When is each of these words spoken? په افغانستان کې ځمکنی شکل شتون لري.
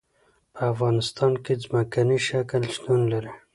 په 0.53 0.61
افغانستان 0.71 1.33
کې 1.43 1.53
ځمکنی 1.63 2.17
شکل 2.27 2.61
شتون 2.73 2.99
لري. 3.11 3.33